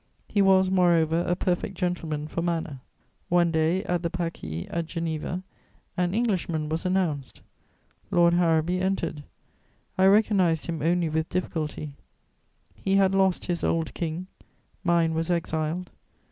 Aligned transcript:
He 0.27 0.41
was, 0.41 0.71
moreover, 0.71 1.17
a 1.27 1.35
perfect 1.35 1.77
gentleman 1.77 2.27
for 2.27 2.41
manner. 2.41 2.79
One 3.29 3.51
day, 3.51 3.83
at 3.83 4.01
the 4.01 4.09
Pâquis, 4.09 4.65
at 4.71 4.87
Geneva, 4.87 5.43
an 5.95 6.15
Englishman 6.15 6.69
was 6.69 6.87
announced: 6.87 7.41
Lord 8.09 8.33
Harrowby 8.33 8.79
entered; 8.81 9.23
I 9.99 10.07
recognised 10.07 10.65
him 10.65 10.81
only 10.81 11.07
with 11.07 11.29
difficulty: 11.29 11.93
he 12.73 12.95
had 12.95 13.13
lost 13.13 13.45
his 13.45 13.63
old 13.63 13.93
King; 13.93 14.25
mine 14.83 15.13
was 15.13 15.29
exiled. 15.29 15.91